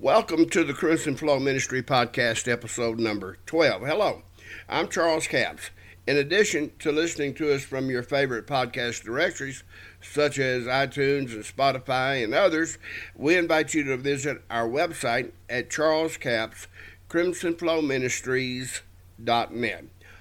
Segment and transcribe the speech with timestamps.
[0.00, 3.80] Welcome to the Crimson Flow Ministry Podcast, episode number 12.
[3.80, 4.24] Hello,
[4.68, 5.70] I'm Charles Capps.
[6.06, 9.64] In addition to listening to us from your favorite podcast directories,
[10.02, 12.76] such as iTunes and Spotify and others,
[13.16, 16.18] we invite you to visit our website at Charles.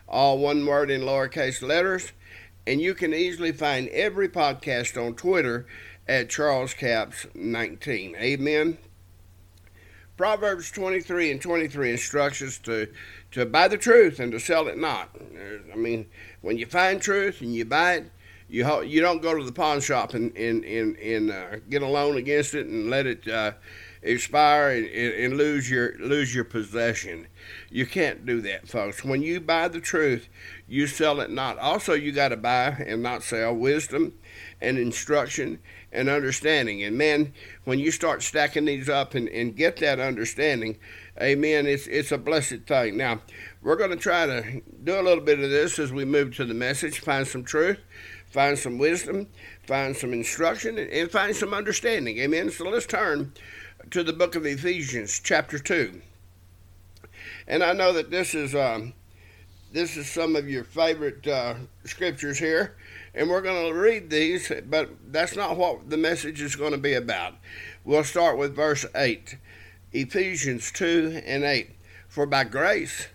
[0.08, 2.14] All one word in lowercase letters,
[2.66, 5.66] and you can easily find every podcast on Twitter
[6.08, 8.16] at Charles Capps 19.
[8.16, 8.78] Amen.
[10.18, 12.88] Proverbs 23 and 23 instructs us to,
[13.32, 15.10] to buy the truth and to sell it not.
[15.72, 16.06] I mean,
[16.42, 18.12] when you find truth and you buy it,
[18.48, 21.88] you you don't go to the pawn shop and and and, and uh, get a
[21.88, 23.54] loan against it and let it uh,
[24.04, 27.28] expire and, and, lose your lose your possession.
[27.72, 29.04] You can't do that, folks.
[29.04, 30.30] When you buy the truth,
[30.68, 31.58] you sell it not.
[31.58, 34.14] Also, you got to buy and not sell wisdom
[34.62, 35.60] and instruction
[35.96, 36.84] and understanding.
[36.84, 40.78] And man, when you start stacking these up and, and get that understanding,
[41.22, 42.98] amen, it's, it's a blessed thing.
[42.98, 43.22] Now,
[43.62, 46.46] we're going to try to do a little bit of this as we move to
[46.46, 47.80] the message, find some truth,
[48.28, 49.28] find some wisdom,
[49.66, 52.20] find some instruction, and, and find some understanding.
[52.20, 52.52] Amen.
[52.52, 53.34] So let's turn
[53.92, 56.02] to the book of Ephesians, chapter 2.
[57.48, 58.54] And I know that this is.
[58.54, 58.94] Um,
[59.72, 62.78] this is some of your favorite uh, scriptures here
[63.16, 66.78] and we're going to read these, but that's not what the message is going to
[66.78, 67.36] be about.
[67.84, 69.38] We'll start with verse 8,
[69.94, 71.72] Ephesians 2 and 8.
[72.10, 73.08] For by grace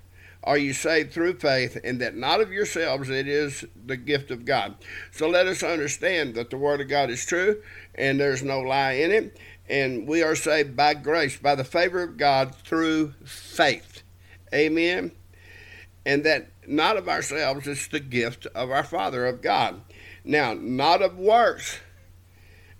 [0.42, 4.46] are you saved through faith, and that not of yourselves, it is the gift of
[4.46, 4.74] God.
[5.12, 7.62] So let us understand that the Word of God is true,
[7.94, 12.02] and there's no lie in it, and we are saved by grace, by the favor
[12.02, 14.02] of God through faith.
[14.54, 15.12] Amen.
[16.06, 19.82] And that not of ourselves, it's the gift of our Father, of God.
[20.24, 21.78] Now, not of works,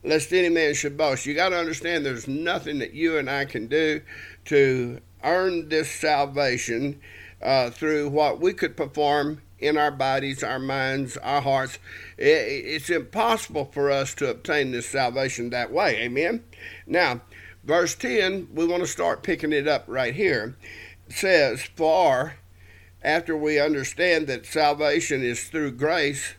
[0.03, 1.27] lest any man should boast.
[1.27, 4.03] You got to understand there's nothing that you and I can do
[4.47, 7.01] to earn this salvation
[7.43, 11.79] uh, through what we could perform in our bodies, our minds, our hearts.
[12.17, 15.97] It's impossible for us to obtain this salvation that way.
[15.99, 16.45] Amen.
[16.87, 17.21] Now,
[17.65, 20.57] verse 10, we want to start picking it up right here.
[21.09, 22.35] It says, For
[23.03, 26.35] after we understand that salvation is through grace,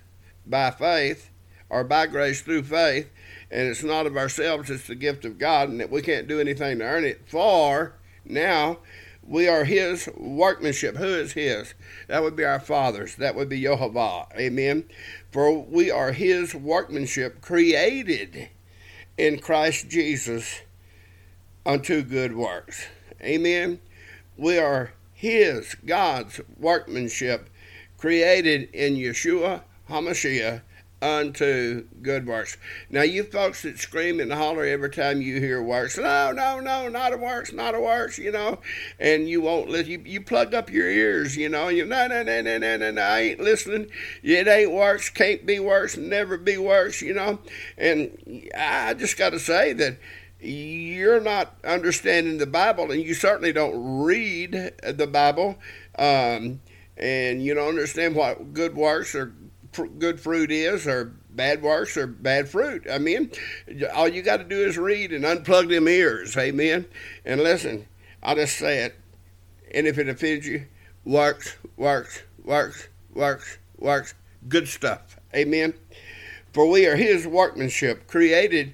[0.46, 1.30] by faith
[1.70, 3.10] or by grace through faith,
[3.50, 6.40] and it's not of ourselves, it's the gift of God, and that we can't do
[6.40, 7.22] anything to earn it.
[7.28, 7.94] For
[8.26, 8.80] now
[9.24, 10.98] we are His workmanship.
[10.98, 11.74] Who is His?
[12.08, 13.16] That would be our fathers.
[13.16, 14.28] That would be Jehovah.
[14.36, 14.86] Amen.
[15.32, 18.50] For we are His workmanship, created
[19.18, 20.62] in Christ Jesus
[21.66, 22.88] unto good works.
[23.22, 23.80] Amen.
[24.38, 27.50] We are His, God's workmanship,
[27.98, 30.62] created in Yeshua HaMashiach
[31.02, 32.58] unto good works.
[32.90, 36.90] Now, you folks that scream and holler every time you hear works, no, no, no,
[36.90, 38.60] not a works, not a works, you know,
[39.00, 42.22] and you won't let you you plug up your ears, you know, you no, no,
[42.24, 43.90] no, no, no, no, no, I ain't listening.
[44.22, 47.40] It ain't works, can't be worse, never be worse, you know,
[47.78, 49.98] and I just got to say that
[50.40, 54.52] you're not understanding the Bible, and you certainly don't read
[54.84, 55.58] the Bible.
[55.98, 56.62] Um,
[56.98, 59.34] and you don't understand what good works or
[59.72, 62.86] good fruit is or bad works or bad fruit.
[62.92, 63.32] I mean,
[63.94, 66.36] all you got to do is read and unplug them ears.
[66.38, 66.86] Amen.
[67.26, 67.88] And listen,
[68.22, 68.96] I'll just say it.
[69.74, 70.66] And if it offends you,
[71.06, 74.14] works, works, works, works, works.
[74.48, 75.18] Good stuff.
[75.34, 75.74] Amen.
[76.54, 78.74] For we are his workmanship, created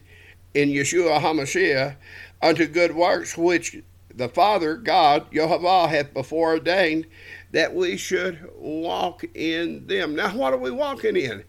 [0.53, 1.95] in Yeshua HaMashiach
[2.41, 3.77] unto good works, which
[4.13, 7.05] the Father, God, Jehovah, hath before ordained
[7.51, 10.15] that we should walk in them.
[10.15, 11.43] Now, what are we walking in?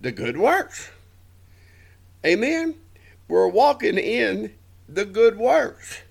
[0.00, 0.90] The good works.
[2.24, 2.74] Amen.
[3.28, 4.54] We're walking in
[4.88, 6.02] the good works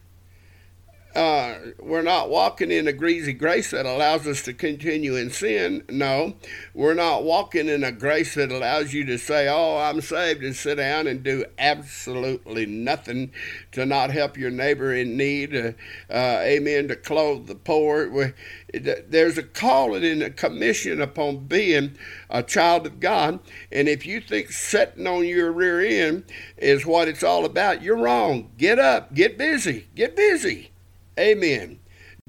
[1.15, 5.81] uh, we're not walking in a greasy grace that allows us to continue in sin.
[5.89, 6.35] No,
[6.73, 10.53] we're not walking in a grace that allows you to say, Oh, I'm saved, and
[10.53, 13.31] sit down and do absolutely nothing
[13.71, 15.55] to not help your neighbor in need.
[15.55, 15.71] Uh,
[16.09, 16.89] uh, amen.
[16.89, 18.33] To clothe the poor.
[18.73, 21.97] There's a calling and a commission upon being
[22.29, 23.39] a child of God.
[23.71, 26.25] And if you think sitting on your rear end
[26.57, 28.51] is what it's all about, you're wrong.
[28.57, 30.71] Get up, get busy, get busy.
[31.19, 31.79] Amen.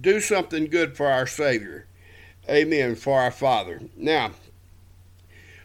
[0.00, 1.86] Do something good for our Savior.
[2.48, 2.94] Amen.
[2.94, 3.80] For our Father.
[3.96, 4.32] Now,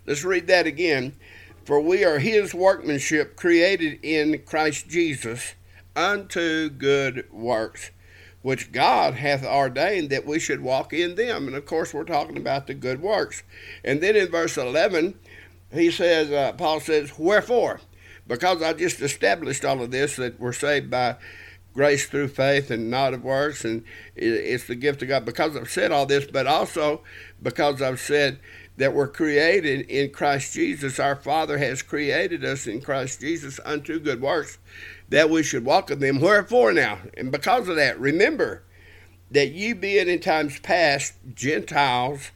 [0.05, 1.13] let's read that again.
[1.65, 5.53] For we are His workmanship, created in Christ Jesus
[5.95, 7.91] unto good works,
[8.41, 11.47] which God hath ordained that we should walk in them.
[11.47, 13.43] And of course, we're talking about the good works.
[13.83, 15.19] And then in verse 11,
[15.71, 17.79] he says, uh, Paul says, Wherefore?
[18.27, 21.17] Because I just established all of this that we're saved by
[21.73, 23.83] grace through faith and not of works, and
[24.15, 25.25] it's the gift of God.
[25.25, 27.01] Because I've said all this, but also
[27.41, 28.39] because I've said
[28.77, 30.99] that we're created in Christ Jesus.
[30.99, 34.57] Our Father has created us in Christ Jesus unto good works
[35.09, 36.19] that we should walk in them.
[36.19, 36.99] Wherefore now?
[37.15, 38.63] And because of that, remember
[39.29, 42.31] that ye being in times past Gentiles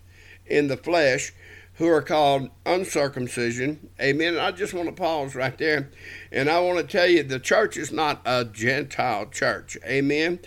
[0.45, 1.33] in the flesh,
[1.75, 3.89] who are called uncircumcision.
[4.01, 4.37] Amen.
[4.37, 5.91] I just want to pause right there.
[6.31, 9.77] And I want to tell you the church is not a Gentile church.
[9.85, 10.39] Amen.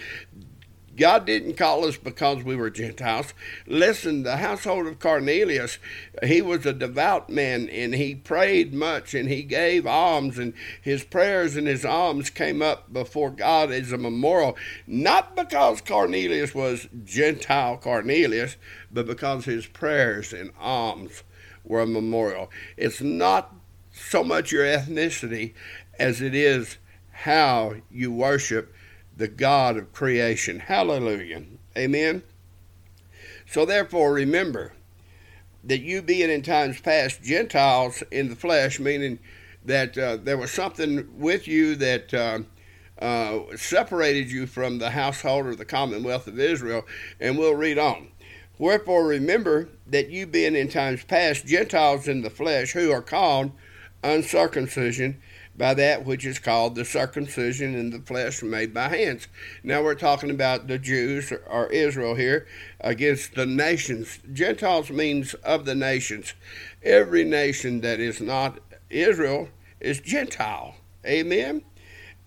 [0.99, 3.33] God didn't call us because we were Gentiles.
[3.67, 5.79] Listen, the household of Cornelius,
[6.25, 10.53] he was a devout man and he prayed much and he gave alms, and
[10.83, 14.57] his prayers and his alms came up before God as a memorial,
[14.87, 18.57] not because Cornelius was Gentile Cornelius,
[18.91, 21.23] but because his prayers and alms
[21.65, 22.51] were a memorial.
[22.77, 23.55] It's not
[23.93, 25.55] so much your ethnicity
[25.99, 26.79] as it is
[27.11, 28.73] how you worship
[29.19, 30.61] the God of creation.
[30.61, 31.43] Hallelujah.
[31.77, 32.23] Amen.
[33.47, 34.73] So therefore, remember
[35.65, 39.19] that you being in times past Gentiles in the flesh, meaning
[39.65, 42.39] that uh, there was something with you that uh,
[43.05, 46.85] uh, separated you from the household or the commonwealth of Israel.
[47.21, 48.09] And we'll read on.
[48.57, 53.53] Wherefore, remember that you being in times past Gentiles in the flesh, who are called
[54.03, 55.21] uncircumcision
[55.59, 59.27] by that which is called the circumcision in the flesh made by hands.
[59.65, 62.47] Now we're talking about the Jews or Israel here
[62.81, 64.21] against the nations.
[64.33, 66.35] Gentiles means of the nations.
[66.83, 69.49] Every nation that is not Israel
[69.81, 70.77] is Gentile.
[71.05, 71.63] Amen?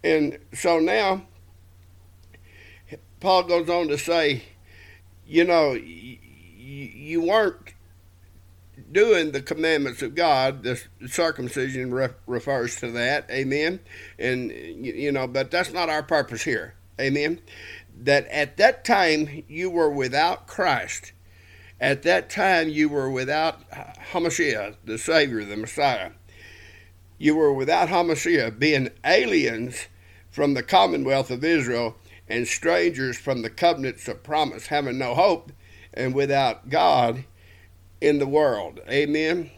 [0.04, 1.24] And so now,
[3.22, 4.44] Paul goes on to say,
[5.26, 7.74] you know, you weren't
[8.92, 10.64] doing the commandments of God.
[10.64, 13.30] The circumcision re- refers to that.
[13.32, 13.80] Amen.
[14.20, 16.76] And, you know, but that's not our purpose here.
[17.00, 17.40] Amen.
[18.00, 21.14] That at that time you were without Christ.
[21.80, 23.70] At that time you were without
[24.12, 26.12] Hamashiach, the Savior, the Messiah.
[27.18, 29.88] You were without Hamashiach, being aliens
[30.30, 31.96] from the commonwealth of Israel
[32.28, 35.52] and strangers from the covenants of promise, having no hope
[35.94, 37.26] and without God
[38.02, 38.80] in the world.
[38.90, 39.52] Amen.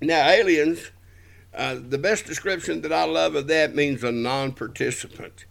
[0.00, 0.90] Now, aliens,
[1.52, 5.44] uh, the best description that I love of that means a non participant.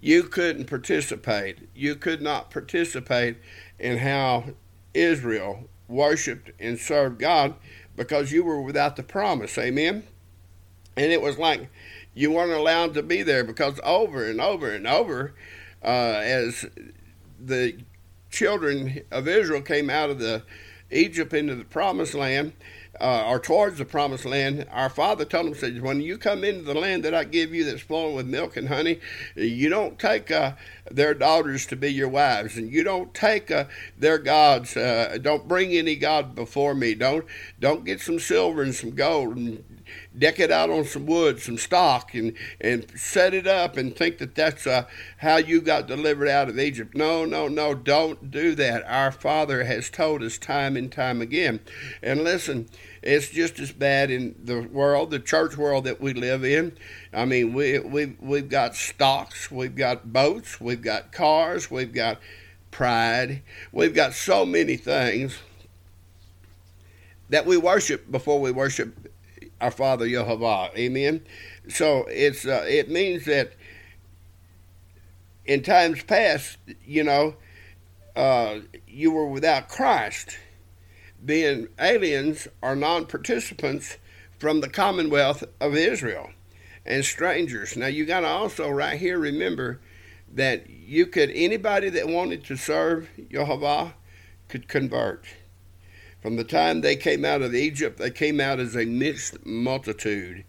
[0.00, 1.68] You couldn't participate.
[1.74, 3.36] You could not participate
[3.78, 4.44] in how
[4.94, 7.54] Israel worshiped and served God
[7.96, 9.56] because you were without the promise.
[9.58, 10.04] Amen.
[10.96, 11.70] And it was like
[12.14, 15.34] you weren't allowed to be there because over and over and over,
[15.82, 16.66] uh, as
[17.40, 17.78] the
[18.30, 20.42] children of Israel came out of the
[20.92, 22.52] Egypt into the promised land,
[23.00, 26.62] uh, or towards the promised land, our father told him, said, when you come into
[26.62, 29.00] the land that I give you that's flowing with milk and honey,
[29.34, 30.52] you don't take uh,
[30.90, 33.64] their daughters to be your wives, and you don't take uh,
[33.98, 34.76] their gods.
[34.76, 36.94] Uh, don't bring any god before me.
[36.94, 37.24] Don't
[37.58, 39.64] don't get some silver and some gold and
[40.16, 44.18] deck it out on some wood, some stock, and and set it up and think
[44.18, 44.84] that that's uh,
[45.18, 46.94] how you got delivered out of Egypt.
[46.96, 48.84] No, no, no, don't do that.
[48.86, 51.60] Our Father has told us time and time again.
[52.02, 52.68] And listen,
[53.02, 56.76] it's just as bad in the world, the church world that we live in.
[57.12, 62.20] I mean, we we we've got stocks, we've got boats, we've got cars, we've got
[62.70, 63.42] pride,
[63.72, 65.38] we've got so many things
[67.28, 69.10] that we worship before we worship
[69.62, 70.76] our Father Yehovah.
[70.76, 71.22] Amen.
[71.68, 73.52] So it's uh, it means that
[75.44, 77.36] in times past, you know,
[78.16, 80.36] uh, you were without Christ,
[81.24, 83.98] being aliens or non-participants
[84.38, 86.30] from the commonwealth of Israel
[86.84, 87.76] and strangers.
[87.76, 89.80] Now you got to also right here remember
[90.34, 93.92] that you could anybody that wanted to serve Yehovah
[94.48, 95.24] could convert.
[96.22, 100.44] From the time they came out of Egypt, they came out as a mixed multitude.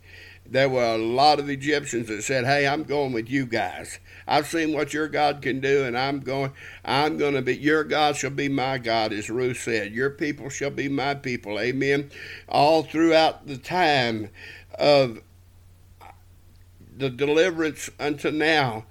[0.46, 3.98] There were a lot of Egyptians that said, "Hey, I'm going with you guys.
[4.27, 6.51] I've seen what your God can do, and I'm going.
[6.86, 9.94] I'm going to be your God shall be my God," as Ruth said.
[9.94, 11.60] Your people shall be my people.
[11.60, 12.12] Amen.
[12.48, 14.30] All throughout the time
[14.77, 15.22] of
[16.96, 18.86] the deliverance unto now,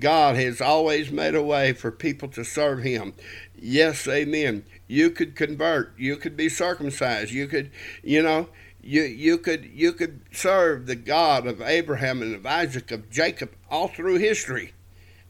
[0.00, 3.14] God has always made a way for people to serve Him.
[3.54, 5.92] Yes, amen you could convert.
[5.96, 7.30] You could be circumcised.
[7.30, 7.70] You could
[8.02, 8.48] you know
[8.82, 13.52] you you could you could serve the God of Abraham and of Isaac of Jacob
[13.70, 14.72] all through history.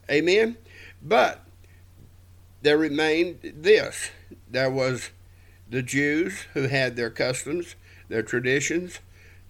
[0.09, 0.57] Amen?
[1.01, 1.45] But
[2.63, 4.09] there remained this.
[4.49, 5.11] There was
[5.69, 7.75] the Jews who had their customs
[8.09, 8.99] their traditions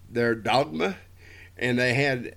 [0.07, 0.97] their dogma
[1.57, 2.35] and they had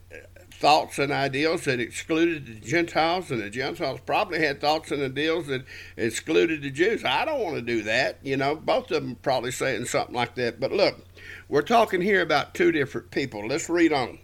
[0.59, 5.49] thoughts and ideals that excluded the Gentiles, and the Gentiles probably had thoughts and ideals
[5.49, 5.65] that
[5.97, 7.05] excluded the Jews.
[7.05, 8.19] I don't want to do that.
[8.23, 10.61] You know, both of them probably saying something like that.
[10.61, 11.05] But look,
[11.49, 13.47] we're talking here about two different people.
[13.47, 14.19] Let's read on.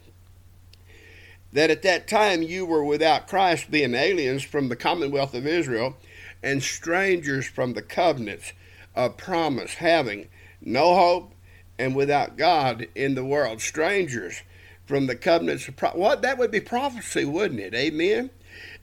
[1.52, 5.96] That at that time you were without Christ, being aliens from the commonwealth of Israel
[6.42, 8.52] and strangers from the covenants
[8.94, 10.28] of promise, having
[10.60, 11.34] no hope
[11.78, 13.60] and without God in the world.
[13.60, 14.42] Strangers
[14.90, 17.74] from the covenants of pro- what that would be prophecy, wouldn't it?
[17.76, 18.28] Amen.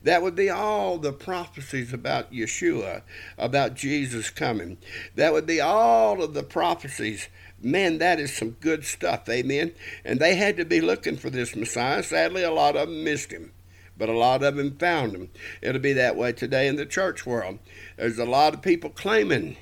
[0.02, 3.02] That would be all the prophecies about Yeshua,
[3.36, 4.78] about Jesus coming.
[5.16, 7.28] That would be all of the prophecies.
[7.60, 9.28] Man, that is some good stuff.
[9.28, 9.72] Amen.
[10.02, 12.02] And they had to be looking for this Messiah.
[12.02, 13.52] Sadly, a lot of them missed him,
[13.98, 15.28] but a lot of them found him.
[15.60, 17.58] It'll be that way today in the church world.
[17.98, 19.58] There's a lot of people claiming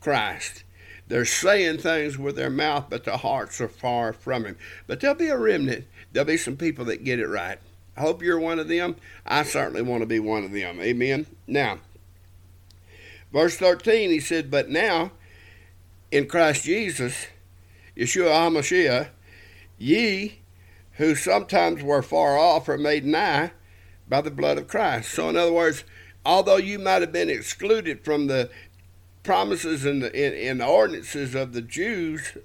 [0.00, 0.64] Christ.
[1.08, 4.56] They're saying things with their mouth, but their hearts are far from Him.
[4.86, 5.84] But there'll be a remnant.
[6.12, 7.58] There'll be some people that get it right.
[7.96, 8.96] I hope you're one of them.
[9.24, 10.80] I certainly want to be one of them.
[10.80, 11.26] Amen.
[11.46, 11.78] Now,
[13.32, 15.12] verse 13, he said, But now,
[16.10, 17.26] in Christ Jesus,
[17.96, 19.08] Yeshua HaMashiach,
[19.78, 20.40] ye
[20.92, 23.50] who sometimes were far off are made nigh
[24.08, 25.10] by the blood of Christ.
[25.10, 25.84] So, in other words,
[26.24, 28.50] although you might have been excluded from the
[29.24, 32.36] promises and the, in, the ordinances of the Jews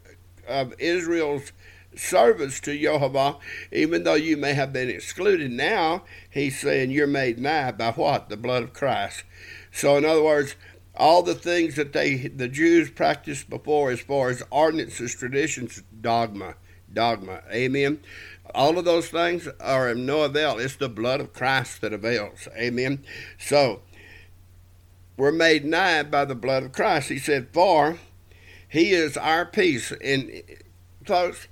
[0.48, 1.52] of Israel's
[1.96, 3.38] service to Jehovah,
[3.72, 5.52] even though you may have been excluded.
[5.52, 8.30] Now he's saying you're made nigh by what?
[8.30, 9.24] The blood of Christ.
[9.72, 10.56] So in other words,
[10.96, 16.56] all the things that they the Jews practiced before as far as ordinances, traditions, dogma,
[16.92, 17.44] dogma.
[17.52, 18.00] Amen.
[18.56, 20.58] All of those things are of no avail.
[20.58, 22.48] It's the blood of Christ that avails.
[22.58, 23.04] Amen.
[23.38, 23.82] So
[25.20, 27.10] were made nigh by the blood of Christ.
[27.10, 28.00] He said, For
[28.70, 29.92] he is our peace.
[30.02, 30.42] And
[31.04, 31.50] folks,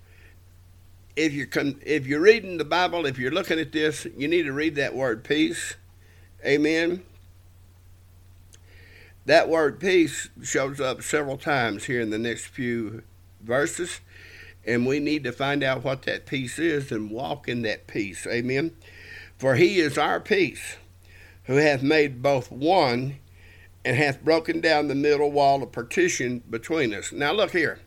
[1.18, 1.50] if you're
[1.86, 4.96] if you're reading the Bible, if you're looking at this, you need to read that
[4.96, 5.76] word peace.
[6.46, 7.04] Amen.
[9.26, 13.04] That word peace shows up several times here in the next few
[13.42, 14.00] verses,
[14.66, 18.26] and we need to find out what that peace is and walk in that peace.
[18.28, 18.78] Amen.
[19.38, 20.78] For he is our peace,
[21.44, 23.18] who hath made both one
[23.88, 27.14] and hath broken down the middle wall of partition between us.
[27.14, 27.80] Now, look here.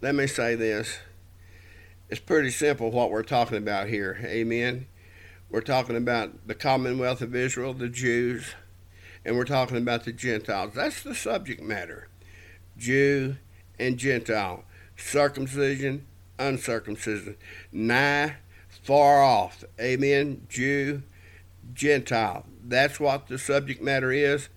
[0.00, 0.98] Let me say this.
[2.08, 4.20] It's pretty simple what we're talking about here.
[4.22, 4.86] Amen.
[5.50, 8.54] We're talking about the Commonwealth of Israel, the Jews,
[9.24, 10.74] and we're talking about the Gentiles.
[10.76, 12.06] That's the subject matter
[12.78, 13.34] Jew
[13.76, 14.62] and Gentile,
[14.96, 16.06] circumcision,
[16.38, 17.36] uncircumcision,
[17.72, 18.36] nigh,
[18.68, 19.64] far off.
[19.80, 20.46] Amen.
[20.48, 21.02] Jew,
[21.72, 22.46] Gentile.
[22.64, 24.48] That's what the subject matter is.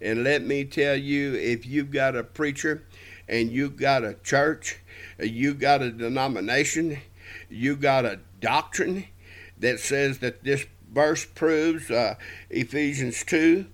[0.00, 2.84] And let me tell you, if you've got a preacher
[3.28, 4.80] and you've got a church,
[5.18, 6.98] you've got a denomination,
[7.48, 9.06] you've got a doctrine
[9.58, 12.14] that says that this verse proves uh,
[12.50, 13.66] Ephesians 2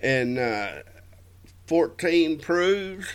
[0.00, 0.82] and uh,
[1.66, 3.08] 14 proves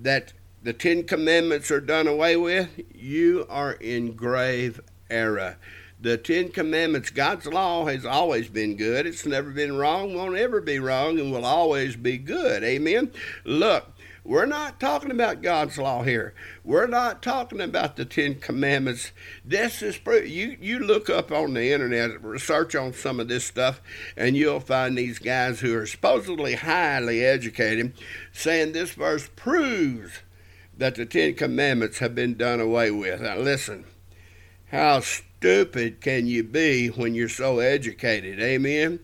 [0.00, 5.56] that the Ten Commandments are done away with, you are in grave error.
[5.98, 9.06] The Ten Commandments, God's law has always been good.
[9.06, 12.62] It's never been wrong, won't ever be wrong, and will always be good.
[12.62, 13.12] Amen.
[13.44, 13.86] Look,
[14.22, 16.34] we're not talking about God's law here.
[16.64, 19.12] We're not talking about the Ten Commandments.
[19.44, 20.56] This is you.
[20.60, 23.80] You look up on the internet, research on some of this stuff,
[24.16, 27.94] and you'll find these guys who are supposedly highly educated
[28.32, 30.20] saying this verse proves
[30.76, 33.20] that the Ten Commandments have been done away with.
[33.20, 33.84] Now listen,
[34.70, 35.00] how
[35.38, 38.40] stupid can you be when you're so educated?
[38.40, 39.00] Amen.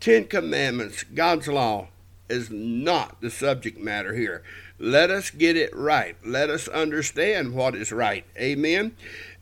[0.00, 1.88] Ten Commandments, God's law,
[2.28, 4.42] is not the subject matter here.
[4.78, 6.16] Let us get it right.
[6.24, 8.24] Let us understand what is right.
[8.36, 8.96] Amen.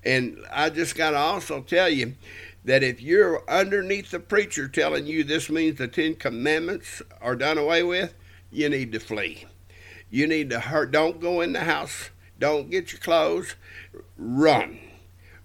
[0.04, 2.14] And I just got to also tell you
[2.64, 7.58] that if you're underneath the preacher telling you this means the Ten Commandments are done
[7.58, 8.14] away with,
[8.50, 9.46] you need to flee.
[10.10, 10.90] You need to hurt.
[10.90, 12.10] Don't go in the house.
[12.38, 13.54] Don't get your clothes.
[14.16, 14.78] Run.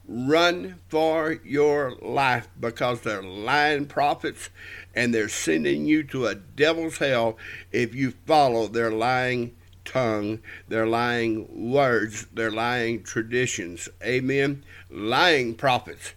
[0.08, 4.50] Run for your life because they're lying prophets
[4.96, 7.38] and they're sending you to a devil's hell
[7.74, 13.90] if you follow their lying tongue, their lying words, their lying traditions.
[14.02, 14.64] Amen.
[14.90, 16.14] Lying prophets.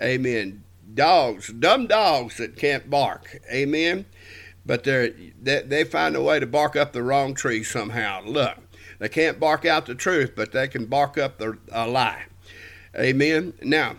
[0.00, 0.64] Amen.
[0.94, 3.38] Dogs, dumb dogs that can't bark.
[3.50, 4.04] Amen.
[4.66, 8.22] But they, they find a way to bark up the wrong tree somehow.
[8.24, 8.58] Look,
[8.98, 12.26] they can't bark out the truth, but they can bark up the, a lie.
[12.96, 13.54] Amen.
[13.62, 13.96] Now,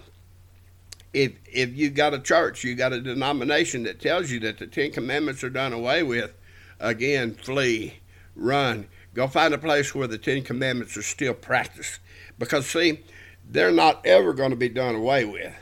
[1.13, 4.67] if if you got a church, you got a denomination that tells you that the
[4.67, 6.33] Ten Commandments are done away with,
[6.79, 7.99] again, flee,
[8.35, 11.99] run, go find a place where the Ten Commandments are still practiced.
[12.37, 12.99] Because see,
[13.49, 15.53] they're not ever going to be done away with.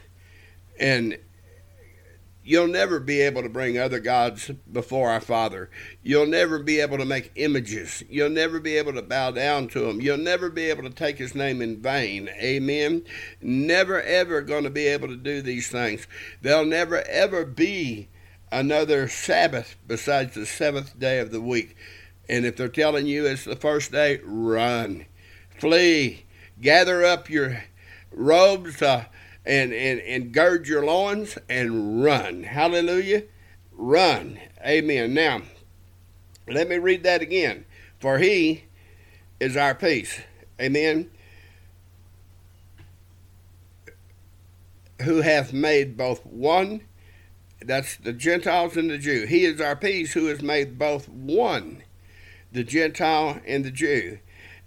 [0.80, 1.18] And
[2.51, 5.70] You'll never be able to bring other gods before our Father.
[6.03, 8.03] You'll never be able to make images.
[8.10, 10.01] You'll never be able to bow down to Him.
[10.01, 12.27] You'll never be able to take His name in vain.
[12.27, 13.05] Amen.
[13.41, 16.08] Never ever going to be able to do these things.
[16.41, 18.10] There'll never ever be
[18.51, 21.77] another Sabbath besides the seventh day of the week.
[22.27, 25.05] And if they're telling you it's the first day, run,
[25.58, 26.25] flee,
[26.60, 27.63] gather up your
[28.12, 28.81] robes.
[28.81, 29.05] Uh,
[29.45, 32.43] and, and, and gird your loins and run.
[32.43, 33.24] Hallelujah.
[33.71, 34.39] Run.
[34.65, 35.13] Amen.
[35.13, 35.41] Now,
[36.48, 37.65] let me read that again.
[38.00, 38.65] For he
[39.39, 40.19] is our peace.
[40.60, 41.10] Amen.
[45.03, 46.81] Who hath made both one,
[47.60, 49.25] that's the Gentiles and the Jew.
[49.25, 51.83] He is our peace who has made both one,
[52.51, 54.19] the Gentile and the Jew,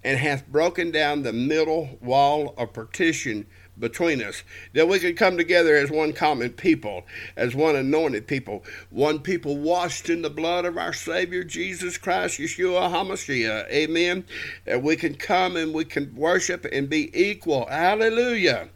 [0.03, 5.37] and hath broken down the middle wall of partition between us, that we could come
[5.37, 7.03] together as one common people,
[7.35, 12.39] as one anointed people, one people washed in the blood of our Savior Jesus Christ,
[12.39, 13.69] Yeshua HaMashiach.
[13.69, 14.25] Amen.
[14.65, 17.67] That we can come and we can worship and be equal.
[17.67, 18.69] Hallelujah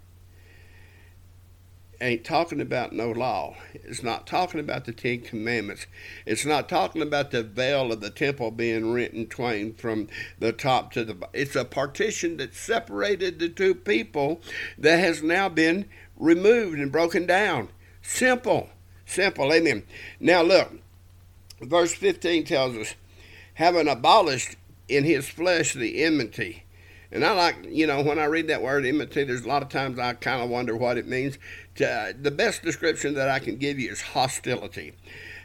[2.02, 3.56] ain't talking about no law.
[3.74, 5.86] It's not talking about the Ten Commandments.
[6.26, 10.08] It's not talking about the veil of the temple being rent in twain from
[10.40, 11.34] the top to the bottom.
[11.34, 14.42] It's a partition that separated the two people
[14.78, 17.70] that has now been removed and broken down.
[18.02, 18.70] Simple.
[19.06, 19.52] Simple.
[19.52, 19.84] Amen.
[20.20, 20.72] Now look,
[21.62, 22.96] verse 15 tells us,
[23.56, 24.56] having abolished
[24.88, 26.64] in his flesh the enmity
[27.12, 29.70] and I like, you know, when I read that word enmity, there's a lot of
[29.70, 31.40] times I kind of wonder what it means.
[31.76, 34.94] To, uh, the best description that I can give you is hostility.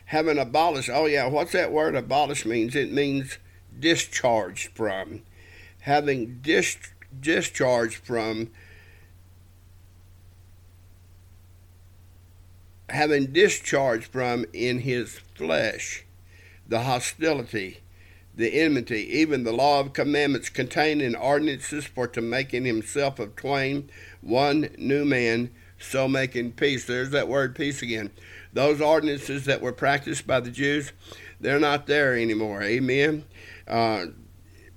[0.07, 2.77] Having abolished, oh yeah, what's that word abolish means?
[2.77, 3.39] It means
[3.79, 5.23] discharged from.
[5.81, 6.77] Having dis,
[7.19, 8.51] discharged from.
[12.91, 16.05] Having discharged from in his flesh
[16.67, 17.81] the hostility
[18.37, 23.37] the enmity, even the law of commandments contained in ordinances for to making himself of
[23.37, 23.89] twain
[24.21, 26.85] one new man, so making peace.
[26.85, 28.11] There's that word peace again.
[28.53, 30.93] Those ordinances that were practiced by the Jews,
[31.41, 32.63] they're not there anymore.
[32.63, 33.25] Amen.
[33.69, 34.07] Uh,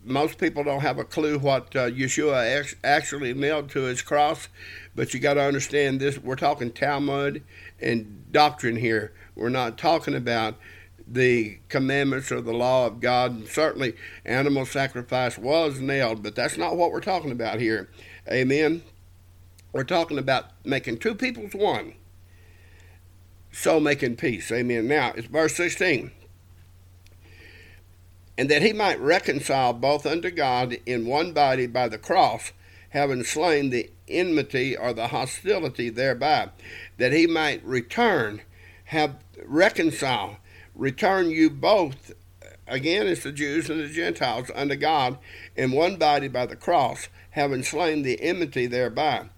[0.04, 4.48] most people don't have a clue what uh, Yeshua actually nailed to his cross,
[4.96, 6.18] but you got to understand this.
[6.18, 7.44] We're talking Talmud
[7.80, 9.14] and doctrine here.
[9.36, 10.56] We're not talking about
[11.10, 13.32] the commandments or the law of God.
[13.32, 17.90] And certainly, animal sacrifice was nailed, but that's not what we're talking about here.
[18.30, 18.84] Amen.
[19.72, 21.94] We're talking about making two peoples one.
[23.52, 24.52] So making peace.
[24.52, 24.88] Amen.
[24.88, 26.12] Now, it's verse 16.
[28.38, 32.52] And that he might reconcile both unto God in one body by the cross,
[32.90, 36.50] having slain the enmity or the hostility thereby,
[36.98, 38.42] that he might return,
[38.86, 40.38] have reconcile
[40.78, 42.14] return you both,
[42.68, 45.18] again, it's the Jews and the Gentiles, unto God
[45.56, 49.30] in one body by the cross, having slain the enmity thereby,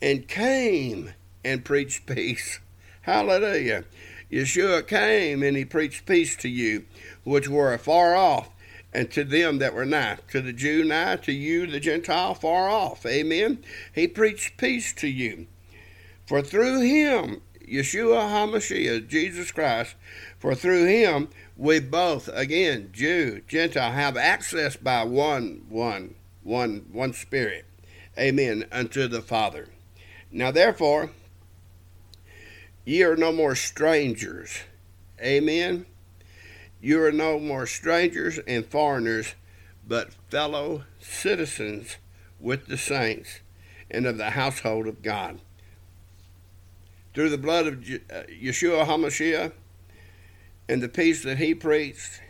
[0.00, 1.12] and came
[1.44, 2.60] and preached peace.
[3.02, 3.84] Hallelujah.
[4.30, 6.84] Yeshua came and he preached peace to you,
[7.24, 8.50] which were afar off,
[8.92, 10.18] and to them that were nigh.
[10.32, 13.06] To the Jew nigh, to you, the Gentile, far off.
[13.06, 13.64] Amen.
[13.94, 15.46] He preached peace to you.
[16.26, 19.94] For through him, Yeshua HaMashiach, Jesus Christ,
[20.38, 27.12] for through him we both, again, Jew, Gentile, have access by one, one, one, one
[27.12, 27.64] Spirit.
[28.18, 28.66] Amen.
[28.72, 29.68] Unto the Father.
[30.30, 31.10] Now therefore,
[32.84, 34.60] ye are no more strangers.
[35.20, 35.86] Amen.
[36.80, 39.34] You are no more strangers and foreigners,
[39.86, 41.96] but fellow citizens
[42.38, 43.40] with the saints
[43.90, 45.40] and of the household of God.
[47.18, 49.50] Through the blood of uh, Yeshua HaMashiach,
[50.68, 52.20] and the peace that he preached,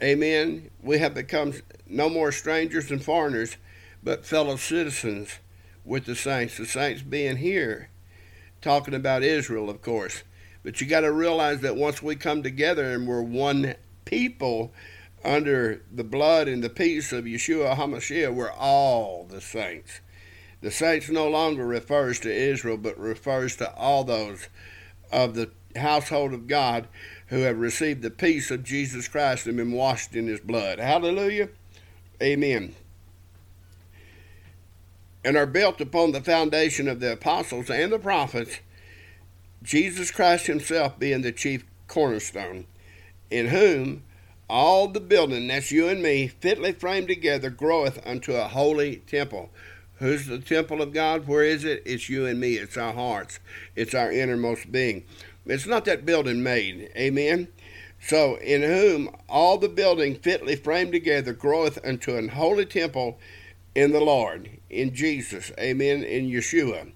[0.00, 3.56] amen, we have become no more strangers and foreigners,
[4.00, 5.40] but fellow citizens
[5.84, 6.56] with the saints.
[6.56, 7.88] The saints being here,
[8.62, 10.22] talking about Israel, of course.
[10.62, 14.72] But you got to realize that once we come together and we're one people
[15.24, 19.98] under the blood and the peace of Yeshua HaMashiach, we're all the saints.
[20.64, 24.48] The saints no longer refers to Israel, but refers to all those
[25.12, 26.88] of the household of God
[27.26, 30.78] who have received the peace of Jesus Christ and been washed in his blood.
[30.78, 31.50] Hallelujah.
[32.22, 32.74] Amen.
[35.22, 38.60] And are built upon the foundation of the apostles and the prophets,
[39.62, 42.64] Jesus Christ himself being the chief cornerstone,
[43.30, 44.02] in whom
[44.48, 49.50] all the building, that's you and me, fitly framed together, groweth unto a holy temple
[50.04, 51.26] Who's the temple of God?
[51.26, 51.82] Where is it?
[51.86, 52.56] It's you and me.
[52.56, 53.38] It's our hearts.
[53.74, 55.04] It's our innermost being.
[55.46, 56.90] It's not that building made.
[56.94, 57.48] Amen.
[58.02, 63.18] So, in whom all the building fitly framed together groweth unto an holy temple
[63.74, 65.50] in the Lord, in Jesus.
[65.58, 66.04] Amen.
[66.04, 66.92] In Yeshua.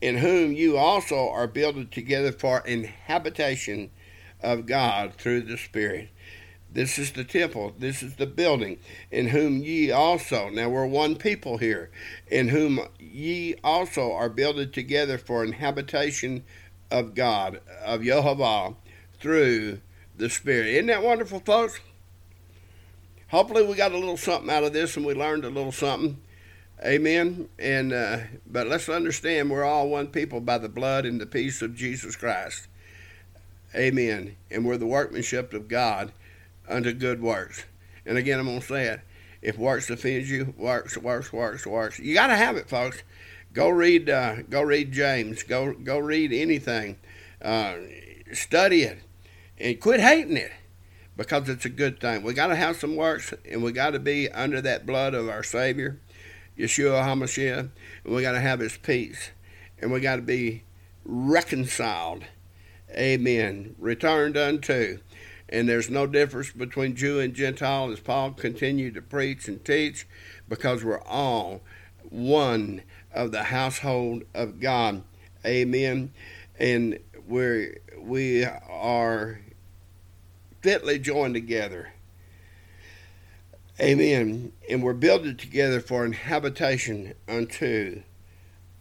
[0.00, 3.92] In whom you also are builded together for an habitation
[4.42, 6.08] of God through the Spirit.
[6.72, 7.74] This is the temple.
[7.78, 8.78] This is the building.
[9.10, 11.90] In whom ye also, now we're one people here,
[12.28, 16.44] in whom ye also are builded together for an habitation
[16.90, 18.76] of God, of Jehovah,
[19.18, 19.80] through
[20.16, 20.68] the Spirit.
[20.68, 21.80] Isn't that wonderful, folks?
[23.28, 26.18] Hopefully, we got a little something out of this and we learned a little something.
[26.84, 27.48] Amen.
[27.58, 31.62] And uh, but let's understand we're all one people by the blood and the peace
[31.62, 32.68] of Jesus Christ.
[33.74, 34.36] Amen.
[34.50, 36.12] And we're the workmanship of God
[36.70, 37.64] unto good works.
[38.06, 39.00] And again, I'm going to say it.
[39.42, 41.98] If works offends you, works, works, works, works.
[41.98, 43.02] You got to have it, folks.
[43.52, 45.42] Go read, uh, go read James.
[45.42, 46.98] Go, go read anything.
[47.42, 47.76] Uh,
[48.32, 48.98] study it,
[49.58, 50.52] and quit hating it,
[51.16, 52.22] because it's a good thing.
[52.22, 55.28] We got to have some works, and we got to be under that blood of
[55.28, 55.98] our Savior,
[56.58, 57.70] Yeshua Hamashiach,
[58.04, 59.30] and we got to have His peace,
[59.80, 60.64] and we got to be
[61.04, 62.24] reconciled.
[62.92, 63.74] Amen.
[63.78, 64.98] Returned unto
[65.50, 70.06] and there's no difference between Jew and Gentile as Paul continued to preach and teach
[70.48, 71.60] because we're all
[72.08, 72.82] one
[73.12, 75.02] of the household of God.
[75.44, 76.12] Amen.
[76.58, 79.40] And we we are
[80.62, 81.92] fitly joined together.
[83.80, 84.52] Amen.
[84.68, 88.02] And we're builded together for an habitation unto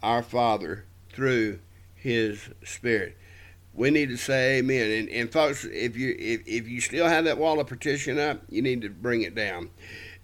[0.04, 1.60] our Father through
[1.96, 3.18] his Spirit
[3.80, 4.92] we need to say amen.
[4.92, 8.42] And, and folks, if you if, if you still have that wall of partition up,
[8.50, 9.70] you need to bring it down.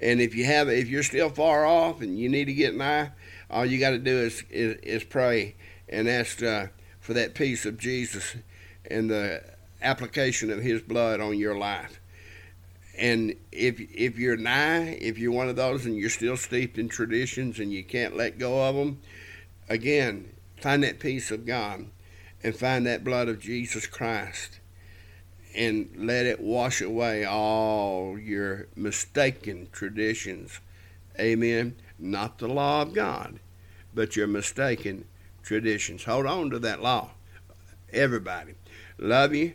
[0.01, 3.11] And if you have if you're still far off and you need to get nigh,
[3.49, 5.55] all you got to do is, is, is pray
[5.87, 6.67] and ask uh,
[6.99, 8.35] for that peace of Jesus
[8.91, 9.41] and the
[9.81, 12.01] application of His blood on your life.
[12.97, 16.89] And if if you're nigh, if you're one of those and you're still steeped in
[16.89, 18.99] traditions and you can't let go of them,
[19.69, 21.85] again, find that peace of God
[22.45, 24.59] and find that blood of Jesus Christ
[25.55, 30.59] and let it wash away all your mistaken traditions.
[31.19, 31.75] Amen.
[31.97, 33.39] Not the law of God,
[33.95, 35.05] but your mistaken
[35.41, 36.03] traditions.
[36.03, 37.09] Hold on to that law.
[37.91, 38.53] Everybody.
[38.99, 39.53] Love you.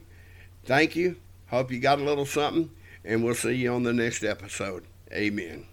[0.64, 1.14] Thank you.
[1.46, 2.70] Hope you got a little something,
[3.04, 4.82] and we'll see you on the next episode.
[5.12, 5.69] Amen.